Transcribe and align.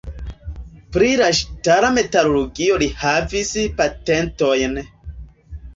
Pri 0.95 1.09
la 1.21 1.27
ŝtala 1.41 1.91
metalurgio 1.99 2.81
li 2.85 2.89
havis 3.05 3.53
patentojn. 3.83 4.81